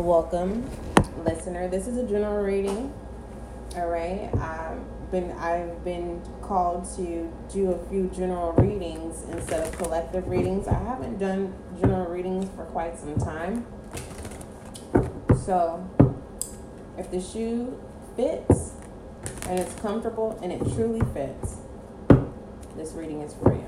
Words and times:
welcome, 0.00 0.68
listener. 1.24 1.68
This 1.68 1.86
is 1.86 1.96
a 1.96 2.06
general 2.06 2.42
reading. 2.42 2.92
All 3.76 3.86
right. 3.86 4.28
Um, 4.34 4.84
been 5.10 5.30
I've 5.32 5.84
been 5.84 6.20
called 6.42 6.84
to 6.96 7.32
do 7.52 7.70
a 7.70 7.88
few 7.88 8.10
general 8.14 8.52
readings 8.52 9.22
instead 9.30 9.64
of 9.66 9.76
collective 9.78 10.26
readings. 10.26 10.66
I 10.66 10.74
haven't 10.74 11.18
done 11.18 11.54
general 11.80 12.10
readings 12.10 12.50
for 12.56 12.64
quite 12.64 12.98
some 12.98 13.16
time. 13.16 13.66
So, 15.44 15.88
if 16.98 17.10
the 17.10 17.20
shoe 17.20 17.80
fits 18.16 18.72
and 19.48 19.60
it's 19.60 19.74
comfortable 19.76 20.38
and 20.42 20.50
it 20.52 20.58
truly 20.74 21.02
fits, 21.12 21.58
this 22.76 22.92
reading 22.92 23.20
is 23.20 23.34
for 23.34 23.52
you. 23.52 23.66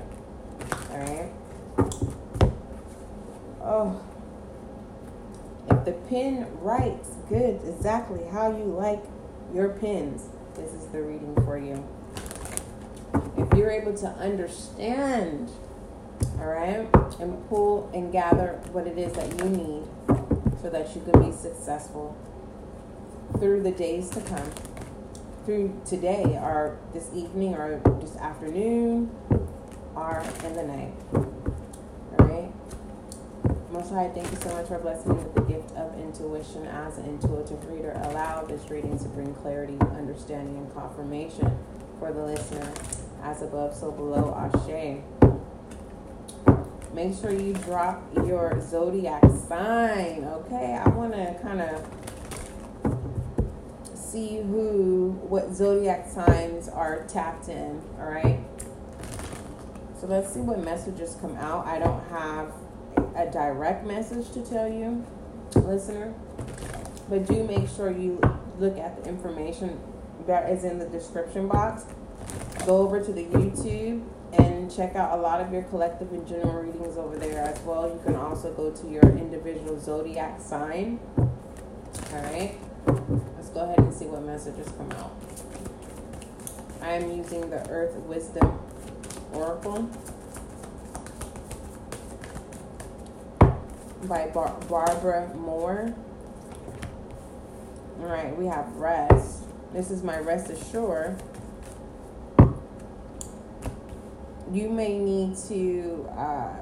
All 0.91 0.97
right. 0.97 1.31
Oh. 3.61 4.01
The 5.87 5.93
pen 6.09 6.47
writes 6.59 7.11
good 7.29 7.61
exactly 7.65 8.25
how 8.29 8.51
you 8.51 8.65
like 8.65 9.01
your 9.53 9.69
pens, 9.69 10.25
this 10.57 10.73
is 10.73 10.85
the 10.87 11.01
reading 11.01 11.33
for 11.45 11.57
you. 11.57 11.81
If 13.37 13.57
you're 13.57 13.71
able 13.71 13.95
to 13.99 14.07
understand, 14.07 15.49
all 16.39 16.47
right, 16.47 16.89
and 17.21 17.47
pull 17.47 17.89
and 17.93 18.11
gather 18.11 18.59
what 18.73 18.85
it 18.85 18.97
is 18.97 19.13
that 19.13 19.29
you 19.39 19.45
need 19.45 19.83
so 20.61 20.69
that 20.69 20.93
you 20.93 21.01
can 21.09 21.23
be 21.23 21.31
successful 21.31 22.17
through 23.39 23.63
the 23.63 23.71
days 23.71 24.09
to 24.09 24.19
come, 24.19 24.51
through 25.45 25.81
today, 25.85 26.37
or 26.41 26.77
this 26.93 27.09
evening, 27.15 27.55
or 27.55 27.79
this 28.01 28.17
afternoon, 28.17 29.09
or 29.95 30.21
in 30.43 30.53
the 30.53 30.63
night. 30.63 31.36
Most 33.77 33.91
High, 33.91 34.09
thank 34.09 34.31
you 34.31 34.37
so 34.37 34.49
much 34.55 34.65
for 34.69 34.79
blessing 34.79 35.15
me 35.15 35.23
with 35.23 35.35
the 35.35 35.41
gift 35.41 35.71
of 35.73 35.93
intuition 35.99 36.65
as 36.65 36.97
an 36.97 37.05
intuitive 37.05 37.63
reader. 37.69 37.91
Allow 38.05 38.43
this 38.45 38.67
reading 38.71 38.97
to 38.97 39.05
bring 39.09 39.35
clarity, 39.35 39.77
understanding, 39.95 40.57
and 40.57 40.73
confirmation 40.73 41.55
for 41.99 42.11
the 42.11 42.23
listener. 42.23 42.73
As 43.21 43.43
above, 43.43 43.75
so 43.75 43.91
below. 43.91 44.33
Ashe. 44.35 45.03
Make 46.91 47.15
sure 47.21 47.31
you 47.31 47.53
drop 47.53 48.01
your 48.15 48.59
zodiac 48.67 49.21
sign, 49.47 50.23
okay? 50.23 50.81
I 50.83 50.89
want 50.89 51.13
to 51.13 51.37
kind 51.43 51.61
of 51.61 51.85
see 53.93 54.37
who, 54.37 55.19
what 55.21 55.53
zodiac 55.53 56.09
signs 56.09 56.67
are 56.67 57.03
tapped 57.03 57.47
in, 57.47 57.79
all 57.99 58.09
right? 58.09 58.39
So 60.01 60.07
let's 60.07 60.33
see 60.33 60.39
what 60.39 60.63
messages 60.63 61.15
come 61.21 61.35
out. 61.35 61.67
I 61.67 61.77
don't 61.77 62.03
have 62.09 62.51
a 63.17 63.29
direct 63.31 63.85
message 63.85 64.31
to 64.31 64.41
tell 64.45 64.71
you, 64.71 65.05
listener, 65.55 66.13
but 67.09 67.25
do 67.25 67.43
make 67.43 67.67
sure 67.67 67.91
you 67.91 68.19
look 68.59 68.77
at 68.77 69.01
the 69.01 69.09
information 69.09 69.79
that 70.27 70.51
is 70.51 70.63
in 70.63 70.77
the 70.77 70.85
description 70.85 71.47
box. 71.47 71.85
Go 72.65 72.77
over 72.77 73.03
to 73.03 73.11
the 73.11 73.23
YouTube 73.25 74.03
and 74.37 74.73
check 74.73 74.95
out 74.95 75.17
a 75.17 75.21
lot 75.21 75.41
of 75.41 75.51
your 75.51 75.63
collective 75.63 76.11
and 76.11 76.27
general 76.27 76.61
readings 76.61 76.97
over 76.97 77.17
there 77.17 77.43
as 77.43 77.59
well. 77.61 77.87
You 77.87 77.99
can 78.05 78.15
also 78.15 78.53
go 78.53 78.71
to 78.71 78.87
your 78.87 79.03
individual 79.03 79.79
zodiac 79.79 80.39
sign. 80.41 80.99
All 81.17 82.21
right, 82.21 82.55
let's 83.35 83.49
go 83.49 83.61
ahead 83.61 83.79
and 83.79 83.93
see 83.93 84.05
what 84.05 84.23
messages 84.23 84.67
come 84.77 84.91
out. 84.93 85.15
I 86.81 86.91
am 86.91 87.11
using 87.11 87.49
the 87.49 87.67
Earth 87.69 87.95
Wisdom 87.95 88.59
Oracle. 89.33 89.89
By 94.07 94.27
Bar- 94.27 94.57
Barbara 94.69 95.31
Moore. 95.35 95.93
All 97.99 98.05
right, 98.05 98.35
we 98.37 98.45
have 98.45 98.73
rest. 98.75 99.43
This 99.73 99.91
is 99.91 100.03
my 100.03 100.17
rest 100.19 100.49
assured. 100.49 101.21
You 104.51 104.69
may 104.69 104.97
need 104.97 105.35
to 105.49 106.07
uh, 106.17 106.55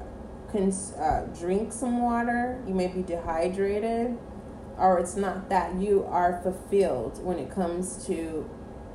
cons- 0.50 0.92
uh, 0.94 1.28
drink 1.38 1.72
some 1.72 2.02
water. 2.02 2.62
You 2.66 2.74
may 2.74 2.88
be 2.88 3.02
dehydrated, 3.02 4.18
or 4.76 4.98
it's 4.98 5.16
not 5.16 5.48
that 5.50 5.76
you 5.76 6.04
are 6.04 6.40
fulfilled 6.42 7.22
when 7.24 7.38
it 7.38 7.50
comes 7.50 8.04
to 8.06 8.48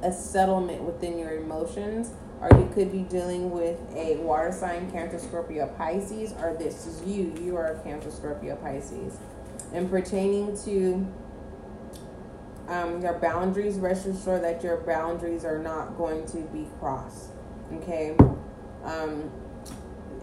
a 0.04 0.12
settlement 0.12 0.82
within 0.84 1.18
your 1.18 1.38
emotions 1.38 2.12
or 2.42 2.50
you 2.60 2.70
could 2.74 2.92
be 2.92 3.04
dealing 3.04 3.52
with 3.52 3.80
a 3.96 4.18
water 4.18 4.52
sign, 4.52 4.92
Cancer, 4.92 5.20
Scorpio, 5.20 5.68
Pisces, 5.78 6.34
or 6.34 6.56
this 6.58 6.88
is 6.88 7.04
you. 7.06 7.34
You 7.40 7.56
are 7.56 7.74
a 7.74 7.84
Cancer, 7.84 8.10
Scorpio, 8.10 8.56
Pisces. 8.56 9.18
And 9.74 9.90
pertaining 9.90 10.58
to 10.66 11.08
um, 12.68 13.02
your 13.02 13.14
boundaries, 13.20 13.78
rest 13.78 14.08
assured 14.08 14.44
that 14.44 14.64
your 14.64 14.78
boundaries 14.78 15.46
are 15.46 15.60
not 15.60 15.98
going 15.98 16.26
to 16.28 16.38
be 16.38 16.68
crossed. 16.80 17.30
Okay? 17.74 18.18
Um, 18.84 19.30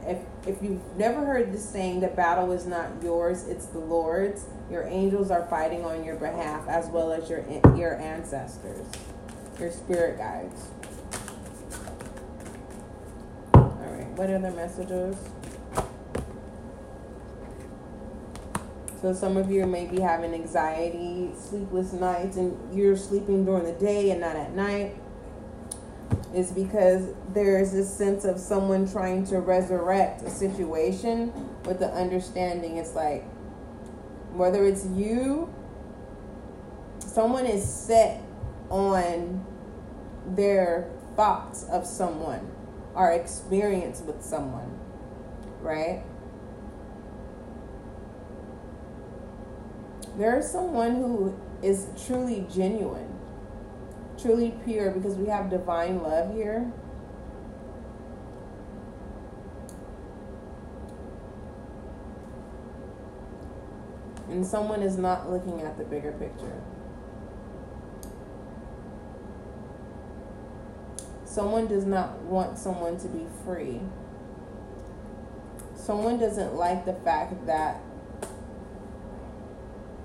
if, 0.05 0.19
if 0.47 0.61
you've 0.61 0.83
never 0.97 1.25
heard 1.25 1.53
this 1.53 1.69
saying, 1.69 2.01
the 2.01 2.09
battle 2.09 2.51
is 2.51 2.67
not 2.67 2.91
yours, 3.01 3.47
it's 3.47 3.67
the 3.67 3.79
Lord's, 3.79 4.47
your 4.71 4.83
angels 4.85 5.31
are 5.31 5.47
fighting 5.47 5.85
on 5.85 6.03
your 6.03 6.17
behalf 6.17 6.67
as 6.69 6.89
well 6.89 7.13
as 7.13 7.31
your, 7.31 7.45
your 7.77 7.97
ancestors, 7.97 8.87
your 9.61 9.71
spirit 9.71 10.19
guides. 10.19 10.71
What 14.19 14.31
are 14.31 14.35
other 14.35 14.51
messages? 14.51 15.17
So 19.01 19.13
some 19.15 19.37
of 19.37 19.49
you 19.49 19.65
may 19.65 19.87
be 19.87 20.01
having 20.01 20.35
anxiety, 20.35 21.31
sleepless 21.39 21.93
nights, 21.93 22.37
and 22.37 22.77
you're 22.77 22.97
sleeping 22.97 23.45
during 23.45 23.63
the 23.63 23.75
day 23.75 24.11
and 24.11 24.21
not 24.21 24.35
at 24.35 24.57
night. 24.57 24.97
It's 26.35 26.51
because 26.51 27.15
there's 27.33 27.71
this 27.71 27.97
sense 27.97 28.25
of 28.25 28.41
someone 28.41 28.91
trying 28.91 29.25
to 29.27 29.39
resurrect 29.39 30.23
a 30.23 30.31
situation 30.31 31.33
with 31.65 31.79
the 31.79 31.93
understanding 31.93 32.79
it's 32.79 32.97
like 32.97 33.23
whether 34.33 34.67
it's 34.67 34.85
you, 34.85 35.49
someone 36.99 37.47
is 37.47 37.63
set 37.63 38.21
on 38.69 39.47
their 40.27 40.91
thoughts 41.15 41.63
of 41.71 41.87
someone 41.87 42.58
our 42.99 43.13
experience 43.13 44.01
with 44.01 44.21
someone, 44.21 44.77
right? 45.61 46.03
There 50.17 50.37
is 50.37 50.51
someone 50.51 50.97
who 50.97 51.39
is 51.63 51.87
truly 52.07 52.45
genuine, 52.53 53.17
truly 54.21 54.53
pure, 54.65 54.91
because 54.91 55.15
we 55.15 55.29
have 55.29 55.49
divine 55.49 56.03
love 56.03 56.35
here. 56.35 56.73
And 64.29 64.45
someone 64.45 64.83
is 64.83 64.99
not 64.99 65.31
looking 65.31 65.61
at 65.61 65.79
the 65.79 65.85
bigger 65.85 66.11
picture. 66.11 66.61
Someone 71.29 71.67
does 71.67 71.85
not 71.85 72.19
want 72.23 72.59
someone 72.59 72.99
to 72.99 73.07
be 73.07 73.27
free. 73.45 73.81
Someone 75.77 76.19
doesn't 76.19 76.55
like 76.55 76.87
the 76.87 76.95
fact 76.95 77.45
that 77.45 77.83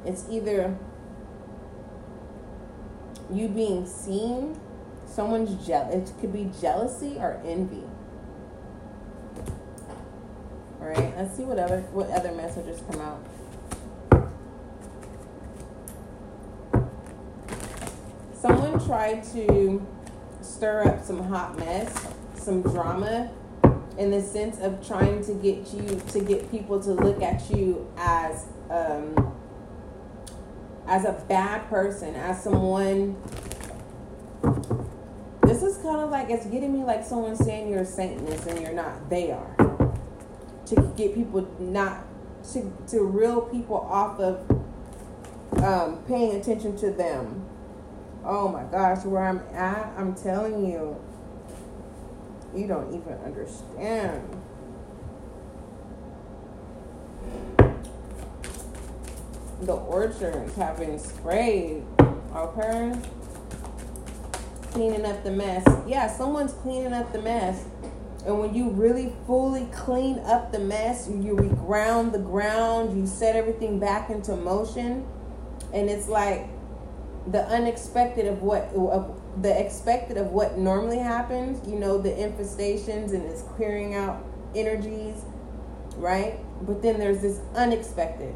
it's 0.05 0.25
either 0.29 0.75
you 3.31 3.47
being 3.47 3.85
seen, 3.87 4.59
someone's 5.05 5.65
jealous. 5.65 6.09
It 6.09 6.13
could 6.19 6.33
be 6.33 6.51
jealousy 6.59 7.15
or 7.17 7.41
envy. 7.45 7.83
All 10.81 10.87
right, 10.89 11.15
let's 11.15 11.37
see 11.37 11.43
what 11.43 11.57
other 11.57 11.79
what 11.93 12.09
other 12.09 12.33
messages 12.33 12.81
come 12.91 12.99
out. 12.99 13.23
Someone 18.35 18.85
tried 18.85 19.23
to 19.31 19.87
stir 20.43 20.87
up 20.87 21.03
some 21.03 21.23
hot 21.23 21.57
mess, 21.57 22.07
some 22.35 22.61
drama, 22.61 23.31
in 23.97 24.11
the 24.11 24.21
sense 24.21 24.59
of 24.59 24.85
trying 24.85 25.23
to 25.25 25.33
get 25.35 25.73
you 25.73 26.01
to 26.11 26.19
get 26.19 26.49
people 26.51 26.81
to 26.81 26.91
look 26.91 27.21
at 27.21 27.49
you 27.51 27.87
as 27.97 28.45
um, 28.69 29.33
as 30.87 31.05
a 31.05 31.23
bad 31.27 31.67
person, 31.69 32.15
as 32.15 32.43
someone. 32.43 33.15
This 35.43 35.61
is 35.61 35.77
kind 35.77 35.99
of 36.01 36.09
like 36.09 36.29
it's 36.29 36.45
getting 36.47 36.73
me 36.73 36.83
like 36.83 37.05
someone 37.05 37.35
saying 37.35 37.69
you're 37.69 37.81
a 37.81 37.85
Satanist 37.85 38.47
and 38.47 38.59
you're 38.61 38.73
not. 38.73 39.09
They 39.09 39.31
are 39.31 39.55
to 40.67 40.93
get 40.97 41.13
people 41.13 41.47
not 41.59 42.05
to 42.53 42.71
to 42.87 43.01
reel 43.01 43.41
people 43.41 43.77
off 43.77 44.19
of 44.19 44.49
um, 45.63 46.03
paying 46.07 46.35
attention 46.35 46.75
to 46.77 46.91
them 46.91 47.45
Oh 48.25 48.47
my 48.47 48.63
gosh, 48.63 49.05
where 49.05 49.23
I'm 49.23 49.39
at, 49.53 49.93
I'm 49.97 50.15
telling 50.15 50.65
you, 50.65 50.95
you 52.55 52.67
don't 52.67 52.93
even 52.93 53.13
understand. 53.25 54.43
the 59.65 59.73
orchards 59.73 60.55
have 60.55 60.77
been 60.77 60.99
sprayed. 60.99 61.83
Okay? 62.35 62.93
Cleaning 64.71 65.05
up 65.05 65.23
the 65.23 65.31
mess. 65.31 65.63
Yeah, 65.87 66.07
someone's 66.07 66.53
cleaning 66.53 66.93
up 66.93 67.11
the 67.13 67.21
mess. 67.21 67.63
And 68.25 68.39
when 68.39 68.53
you 68.53 68.69
really 68.69 69.13
fully 69.27 69.67
clean 69.73 70.19
up 70.19 70.51
the 70.51 70.59
mess, 70.59 71.09
you 71.09 71.35
reground 71.35 72.13
the 72.13 72.19
ground, 72.19 72.97
you 72.97 73.05
set 73.05 73.35
everything 73.35 73.79
back 73.79 74.09
into 74.09 74.35
motion, 74.35 75.05
and 75.73 75.89
it's 75.89 76.07
like 76.07 76.47
the 77.27 77.45
unexpected 77.47 78.27
of 78.27 78.41
what 78.41 78.63
of 78.75 79.19
the 79.41 79.59
expected 79.59 80.17
of 80.17 80.27
what 80.27 80.57
normally 80.57 80.99
happens, 80.99 81.65
you 81.67 81.79
know, 81.79 81.97
the 81.97 82.09
infestations 82.09 83.13
and 83.13 83.23
it's 83.23 83.41
clearing 83.41 83.95
out 83.95 84.23
energies, 84.55 85.23
right? 85.95 86.39
But 86.65 86.81
then 86.81 86.99
there's 86.99 87.21
this 87.21 87.39
unexpected. 87.55 88.35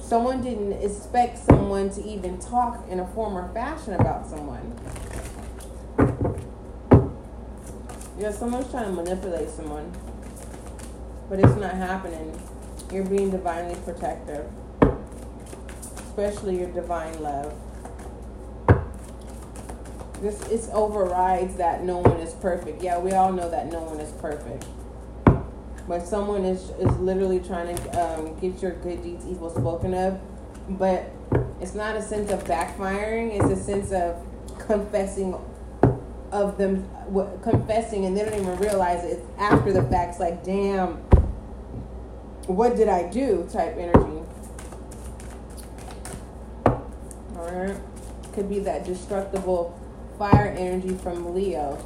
Someone 0.00 0.42
didn't 0.42 0.72
expect 0.72 1.38
someone 1.38 1.90
to 1.90 2.04
even 2.04 2.38
talk 2.38 2.86
in 2.88 3.00
a 3.00 3.06
form 3.08 3.36
or 3.36 3.52
fashion 3.52 3.94
about 3.94 4.26
someone. 4.26 4.72
Yeah, 8.18 8.30
someone's 8.30 8.70
trying 8.70 8.86
to 8.86 8.92
manipulate 8.92 9.50
someone, 9.50 9.92
but 11.28 11.38
it's 11.38 11.56
not 11.56 11.74
happening. 11.74 12.40
You're 12.90 13.04
being 13.04 13.30
divinely 13.30 13.76
protective, 13.84 14.46
especially 15.98 16.58
your 16.58 16.70
divine 16.70 17.20
love. 17.20 17.52
This 20.20 20.40
it 20.48 20.70
overrides 20.72 21.56
that 21.56 21.84
no 21.84 21.98
one 21.98 22.18
is 22.18 22.32
perfect. 22.34 22.82
Yeah, 22.82 22.98
we 22.98 23.12
all 23.12 23.32
know 23.32 23.50
that 23.50 23.70
no 23.70 23.82
one 23.82 24.00
is 24.00 24.12
perfect, 24.12 24.64
but 25.86 26.06
someone 26.06 26.44
is 26.44 26.70
is 26.78 26.96
literally 26.98 27.40
trying 27.40 27.76
to 27.76 28.18
um, 28.18 28.38
get 28.38 28.62
your 28.62 28.72
good 28.72 29.02
deeds 29.02 29.26
evil 29.26 29.50
spoken 29.50 29.92
of. 29.92 30.18
But 30.68 31.10
it's 31.60 31.74
not 31.74 31.96
a 31.96 32.02
sense 32.02 32.30
of 32.30 32.44
backfiring. 32.44 33.38
It's 33.38 33.60
a 33.60 33.62
sense 33.62 33.92
of 33.92 34.16
confessing 34.58 35.38
of 36.32 36.58
them 36.58 36.88
confessing 37.42 38.04
and 38.04 38.16
they 38.16 38.24
don't 38.24 38.40
even 38.40 38.56
realize 38.58 39.04
it. 39.04 39.18
It's 39.18 39.26
after 39.38 39.72
the 39.72 39.82
facts, 39.82 40.18
like, 40.18 40.44
damn, 40.44 40.96
what 42.46 42.76
did 42.76 42.88
I 42.88 43.08
do 43.08 43.48
type 43.52 43.76
energy. 43.76 44.22
Alright. 47.36 47.76
Could 48.32 48.48
be 48.48 48.58
that 48.60 48.84
destructible 48.84 49.78
fire 50.18 50.54
energy 50.56 50.94
from 50.96 51.34
Leo 51.34 51.84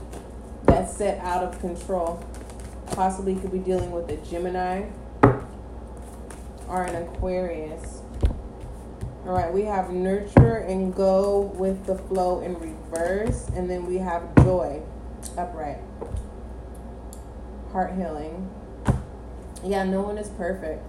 that's 0.65 0.97
set 0.97 1.19
out 1.19 1.43
of 1.43 1.59
control. 1.61 2.25
Possibly 2.93 3.35
could 3.37 3.53
be 3.53 3.59
dealing 3.59 3.91
with 3.91 4.09
a 4.11 4.17
Gemini 4.19 4.87
or 6.69 6.85
an 6.85 6.97
Aquarius. 6.97 8.03
All 9.27 9.33
right, 9.33 9.53
we 9.53 9.63
have 9.63 9.91
nurture 9.91 10.57
and 10.57 10.95
go 10.95 11.53
with 11.57 11.87
the 11.87 11.97
flow 11.97 12.41
in 12.41 12.59
reverse, 12.59 13.49
and 13.55 13.69
then 13.69 13.87
we 13.87 13.99
have 13.99 14.35
joy 14.37 14.81
upright. 15.37 15.79
Heart 17.73 17.95
healing. 17.97 18.51
Yeah, 19.63 19.85
no 19.85 20.01
one 20.01 20.17
is 20.17 20.29
perfect. 20.31 20.83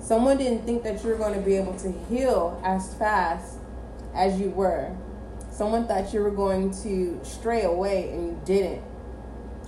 Someone 0.00 0.38
didn't 0.38 0.64
think 0.64 0.82
that 0.84 1.02
you're 1.02 1.18
going 1.18 1.34
to 1.34 1.40
be 1.40 1.56
able 1.56 1.76
to 1.78 1.92
heal 2.08 2.60
as 2.64 2.94
fast 2.94 3.58
as 4.14 4.40
you 4.40 4.50
were. 4.50 4.94
Someone 5.50 5.86
thought 5.86 6.12
you 6.12 6.20
were 6.20 6.30
going 6.30 6.70
to 6.82 7.20
stray 7.22 7.62
away 7.62 8.10
and 8.10 8.26
you 8.26 8.40
didn't. 8.44 8.82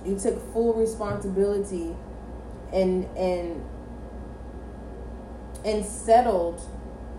You 0.05 0.19
took 0.19 0.53
full 0.53 0.73
responsibility 0.73 1.95
and 2.73 3.05
and 3.17 3.63
and 5.63 5.85
settled 5.85 6.61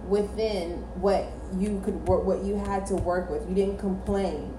within 0.09 0.79
what 1.01 1.27
you 1.59 1.81
could 1.85 2.07
work 2.07 2.25
what 2.25 2.45
you 2.45 2.57
had 2.57 2.87
to 2.87 2.97
work 2.97 3.31
with. 3.31 3.49
You 3.49 3.55
didn't 3.55 3.79
complain. 3.79 4.53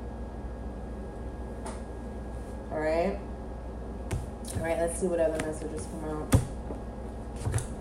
All 2.71 2.79
right. 2.79 3.19
All 4.55 4.63
right, 4.63 4.77
let's 4.77 4.99
see 4.99 5.07
what 5.07 5.19
other 5.19 5.45
messages 5.45 5.85
come 5.91 6.09
out. 6.09 6.35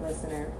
Listener. 0.02 0.52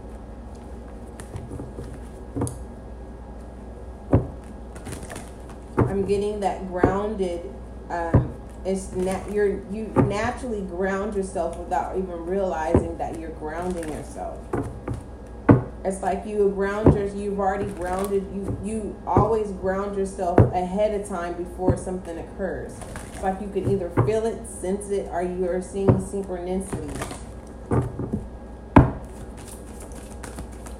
I'm 5.78 6.05
getting 6.06 6.40
that 6.40 6.67
grounded 6.69 7.43
um, 7.90 8.32
it's 8.64 8.93
nat- 8.93 9.31
you're 9.31 9.61
you 9.70 9.93
naturally 9.96 10.62
ground 10.62 11.14
yourself 11.14 11.56
without 11.56 11.96
even 11.96 12.26
realizing 12.26 12.99
that 12.99 13.19
you're 13.19 13.31
grounding 13.31 13.88
yourself. 13.93 14.38
It's 15.84 16.02
like 16.02 16.26
you 16.26 16.50
ground 16.50 16.94
your, 16.94 17.06
you've 17.06 17.38
already 17.38 17.70
grounded, 17.73 18.26
you, 18.34 18.58
you 18.64 19.00
always 19.06 19.52
ground 19.52 19.96
yourself 19.96 20.37
ahead 20.52 21.00
of 21.00 21.08
time 21.08 21.34
before 21.34 21.76
something 21.76 22.19
occurs. 22.19 22.76
It's 23.12 23.23
like 23.23 23.40
you 23.40 23.49
can 23.49 23.70
either 23.70 23.88
feel 24.05 24.26
it, 24.26 24.49
sense 24.49 24.90
it, 24.90 25.08
or 25.12 25.23
you 25.23 25.49
are 25.49 25.62
seeing 25.62 25.87
synchronicity. 25.87 26.90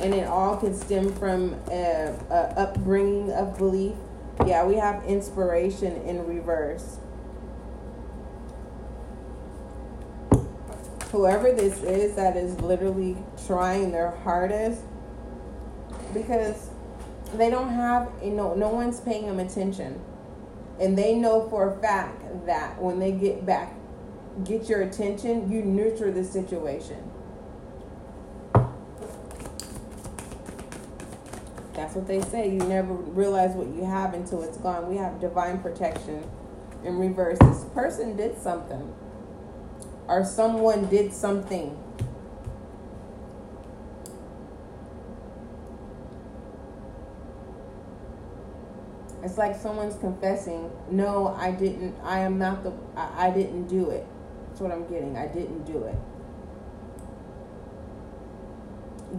And 0.00 0.12
it 0.12 0.26
all 0.26 0.56
can 0.56 0.75
stem 0.75 1.12
from 1.14 1.54
a, 1.70 2.12
a 2.28 2.34
upbringing 2.58 3.31
of 3.31 3.56
belief. 3.56 3.94
Yeah, 4.44 4.65
we 4.65 4.77
have 4.77 5.05
inspiration 5.05 5.97
in 6.03 6.27
reverse. 6.27 6.99
whoever 11.17 11.50
this 11.50 11.83
is 11.83 12.15
that 12.17 12.37
is 12.37 12.61
literally 12.61 13.17
trying 13.47 13.91
their 13.91 14.11
hardest 14.11 14.83
because 16.12 16.69
they 17.35 17.49
don't 17.49 17.71
have 17.71 18.11
you 18.23 18.33
know 18.33 18.55
no 18.55 18.69
one's 18.69 19.00
paying 19.00 19.27
them 19.27 19.38
attention 19.38 19.99
and 20.79 20.97
they 20.99 21.15
know 21.15 21.49
for 21.49 21.73
a 21.73 21.81
fact 21.81 22.23
that 22.44 22.81
when 22.81 22.99
they 22.99 23.12
get 23.12 23.47
back 23.47 23.73
get 24.44 24.69
your 24.69 24.82
attention 24.82 25.50
you 25.50 25.62
nurture 25.62 26.12
the 26.12 26.23
situation 26.23 27.11
that's 31.76 31.94
what 31.94 32.06
they 32.06 32.20
say 32.23 32.49
you 32.49 32.58
never 32.61 32.93
realize 32.93 33.50
what 33.55 33.69
you 33.69 33.84
have 33.84 34.14
until 34.14 34.43
it's 34.43 34.56
gone 34.58 34.88
we 34.88 34.96
have 34.96 35.20
divine 35.20 35.61
protection 35.61 36.25
in 36.84 36.99
reverse 36.99 37.38
this 37.40 37.64
person 37.75 38.17
did 38.17 38.37
something 38.40 38.94
or 40.08 40.25
someone 40.25 40.87
did 40.88 41.12
something 41.12 41.76
It's 49.27 49.36
like 49.36 49.56
someone's 49.56 49.96
confessing, 49.96 50.70
no, 50.89 51.34
I 51.36 51.51
didn't, 51.51 51.96
I 52.05 52.20
am 52.20 52.39
not 52.39 52.62
the, 52.62 52.72
I, 52.94 53.27
I 53.27 53.31
didn't 53.31 53.67
do 53.67 53.91
it. 53.91 54.06
That's 54.48 54.60
what 54.60 54.70
I'm 54.70 54.86
getting. 54.86 55.17
I 55.17 55.27
didn't 55.27 55.65
do 55.65 55.82
it. 55.82 55.96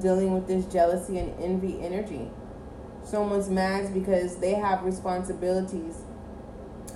Dealing 0.02 0.34
with 0.34 0.48
this 0.48 0.64
jealousy 0.72 1.20
and 1.20 1.38
envy 1.42 1.82
energy. 1.82 2.32
Someone's 3.08 3.50
mad 3.50 3.94
because 3.94 4.36
they 4.38 4.56
have 4.56 4.84
responsibilities 4.84 5.96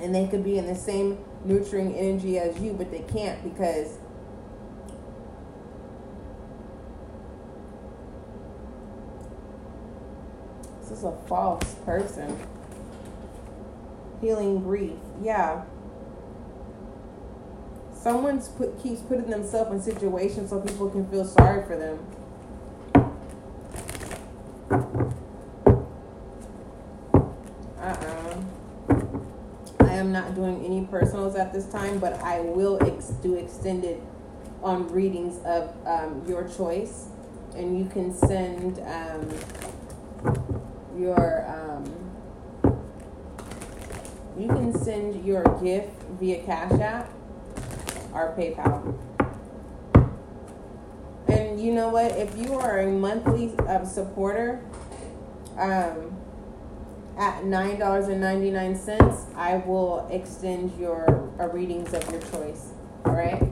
and 0.01 0.13
they 0.13 0.27
could 0.27 0.44
be 0.44 0.58
in 0.58 0.68
the 0.68 0.75
same 0.75 1.18
nurturing 1.46 1.96
energy 1.96 2.38
as 2.38 2.60
you, 2.60 2.74
but 2.74 2.91
they 2.91 3.00
can't 3.00 3.41
because 3.44 3.98
this 10.82 10.91
is 10.91 11.03
a 11.06 11.15
false 11.27 11.75
person 11.86 12.38
healing 14.20 14.62
grief. 14.62 14.98
Yeah. 15.22 15.63
Someone's 17.94 18.50
put 18.50 18.82
keeps 18.84 19.00
putting 19.01 19.30
themselves 19.30 19.72
in 19.72 19.82
situations 19.82 20.50
so 20.50 20.60
people 20.60 20.89
can 20.89 21.08
feel 21.10 21.24
sorry 21.24 21.65
for 21.65 21.77
them. 21.77 22.00
Uh-uh. 27.91 28.38
I 29.81 29.95
am 29.95 30.13
not 30.13 30.33
doing 30.33 30.63
any 30.63 30.86
personals 30.86 31.36
at 31.36 31.51
this 31.51 31.65
time, 31.65 32.00
but 32.00 32.13
I 32.21 32.39
will 32.39 32.81
ex- 32.81 33.10
do 33.21 33.33
extended 33.36 34.01
on 34.63 34.88
readings 34.88 35.43
of 35.43 35.75
um, 35.86 36.24
your 36.25 36.48
choice, 36.48 37.07
and 37.53 37.77
you 37.77 37.86
can 37.89 38.13
send 38.13 38.79
um, 38.79 39.27
your 40.98 41.45
um, 41.50 41.83
you 44.39 44.48
can 44.48 44.74
send 44.74 45.25
your 45.25 45.43
gift 45.62 45.91
via 46.17 46.43
Cash 46.43 46.79
App 46.79 47.12
or 48.13 48.33
PayPal. 48.38 48.98
And 51.27 51.60
you 51.60 51.74
know 51.74 51.89
what? 51.89 52.12
If 52.12 52.38
you 52.38 52.53
are 52.53 52.79
a 52.79 52.88
monthly 52.88 53.53
uh, 53.67 53.83
supporter, 53.83 54.63
um, 55.57 56.20
at 57.18 57.46
nine 57.46 57.80
dollars 57.80 58.08
and 58.08 58.22
ninety 58.22 58.51
nine 58.51 58.75
cents, 58.75 59.25
I 59.36 59.58
will 59.58 60.08
extend 60.12 60.77
your 60.80 61.32
uh, 61.39 61.48
readings 61.50 61.94
of 61.94 62.10
your 62.12 62.22
choice. 62.22 62.70
All 63.06 63.13
right. 63.13 63.44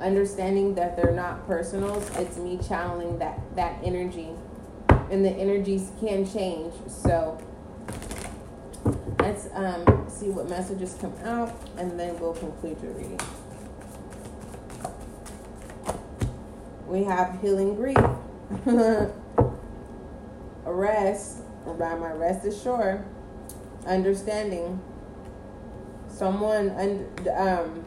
understanding 0.00 0.74
that 0.76 0.96
they're 0.96 1.12
not 1.12 1.46
personals. 1.46 2.10
It's 2.16 2.36
me 2.38 2.58
channeling 2.66 3.18
that 3.18 3.40
that 3.56 3.80
energy, 3.84 4.30
and 5.10 5.24
the 5.24 5.30
energies 5.30 5.92
can 6.00 6.30
change. 6.30 6.74
So 6.88 7.38
let's 9.20 9.48
um, 9.54 10.06
see 10.08 10.28
what 10.30 10.48
messages 10.48 10.96
come 11.00 11.14
out, 11.24 11.54
and 11.78 11.98
then 11.98 12.18
we'll 12.20 12.34
conclude 12.34 12.80
your 12.82 12.92
reading. 12.92 13.20
We 16.86 17.04
have 17.04 17.40
healing 17.40 17.74
grief, 17.76 17.98
rest. 20.64 21.40
By 21.66 21.94
my 21.94 22.12
rest 22.12 22.44
is 22.44 22.60
sure, 22.60 23.04
understanding. 23.86 24.80
Someone 26.08 26.70
un- 26.70 27.08
um, 27.36 27.84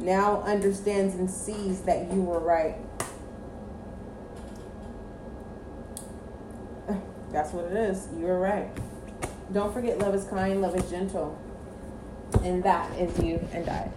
now 0.00 0.42
understands 0.42 1.14
and 1.14 1.30
sees 1.30 1.82
that 1.82 2.12
you 2.12 2.20
were 2.22 2.40
right. 2.40 2.76
That's 7.32 7.52
what 7.52 7.66
it 7.66 7.76
is. 7.76 8.08
You 8.18 8.26
were 8.26 8.40
right. 8.40 8.68
Don't 9.52 9.72
forget, 9.72 9.98
love 9.98 10.14
is 10.14 10.24
kind, 10.24 10.60
love 10.60 10.74
is 10.74 10.90
gentle. 10.90 11.38
And 12.42 12.62
that 12.64 12.90
is 12.98 13.18
you 13.18 13.46
and 13.52 13.68
I. 13.68 13.90